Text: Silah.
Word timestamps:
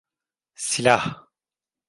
Silah. 0.67 1.05